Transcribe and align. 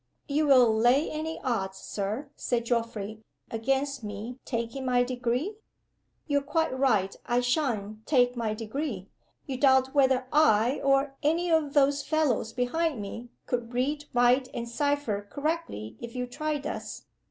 "You 0.27 0.47
will 0.47 0.73
lay 0.73 1.11
any 1.11 1.39
odds, 1.43 1.77
Sir," 1.77 2.31
said 2.35 2.65
Geoffrey 2.65 3.21
"against 3.51 4.03
me 4.03 4.39
taking 4.45 4.83
my 4.83 5.03
Degree? 5.03 5.57
You're 6.25 6.41
quite 6.41 6.75
right. 6.75 7.15
I 7.27 7.39
sha'n't 7.41 8.07
take 8.07 8.35
my 8.35 8.55
Degree. 8.55 9.09
You 9.45 9.59
doubt 9.59 9.93
whether 9.93 10.25
I, 10.33 10.81
or 10.83 11.17
any 11.21 11.51
of 11.51 11.75
those 11.75 12.01
fellows 12.01 12.51
behind 12.51 12.99
me, 12.99 13.29
could 13.45 13.75
read, 13.75 14.05
write, 14.11 14.47
and 14.55 14.67
cipher 14.67 15.27
correctly 15.31 15.97
if 15.99 16.15
you 16.15 16.25
tried 16.25 16.65
us. 16.65 17.03